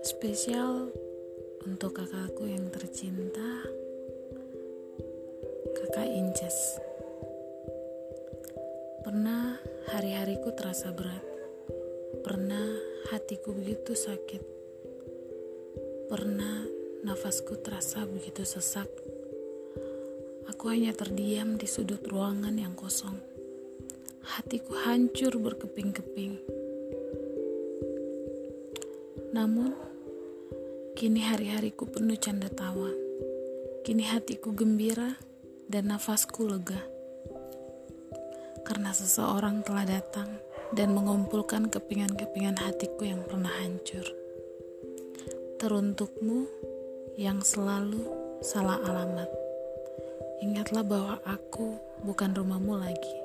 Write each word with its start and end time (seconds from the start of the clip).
Spesial 0.00 0.88
untuk 1.68 2.00
kakakku 2.00 2.48
yang 2.48 2.72
tercinta, 2.72 3.68
kakak 5.76 6.08
Inces. 6.08 6.80
Pernah 9.04 9.60
hari-hariku 9.92 10.56
terasa 10.56 10.88
berat. 10.96 11.20
Pernah 12.24 12.80
hatiku 13.12 13.52
begitu 13.52 13.92
sakit. 13.92 14.40
Pernah 16.08 16.64
nafasku 17.04 17.60
terasa 17.60 18.08
begitu 18.08 18.40
sesak. 18.48 18.88
Aku 20.48 20.72
hanya 20.72 20.96
terdiam 20.96 21.60
di 21.60 21.68
sudut 21.68 22.00
ruangan 22.08 22.56
yang 22.56 22.72
kosong. 22.72 23.20
Hatiku 24.24 24.80
hancur 24.80 25.36
berkeping-keping. 25.36 26.40
Namun, 29.30 29.70
kini 31.00 31.24
hari-hariku 31.24 31.88
penuh 31.88 32.20
canda 32.20 32.52
tawa. 32.52 32.92
Kini 33.88 34.04
hatiku 34.04 34.52
gembira 34.52 35.16
dan 35.64 35.88
nafasku 35.88 36.44
lega. 36.44 36.76
Karena 38.68 38.92
seseorang 38.92 39.64
telah 39.64 39.88
datang 39.88 40.28
dan 40.76 40.92
mengumpulkan 40.92 41.72
kepingan-kepingan 41.72 42.60
hatiku 42.60 43.08
yang 43.08 43.24
pernah 43.24 43.48
hancur. 43.48 44.04
Teruntukmu 45.56 46.44
yang 47.16 47.40
selalu 47.40 48.04
salah 48.44 48.76
alamat. 48.84 49.32
Ingatlah 50.44 50.84
bahwa 50.84 51.16
aku 51.24 51.80
bukan 52.04 52.36
rumahmu 52.36 52.76
lagi. 52.76 53.16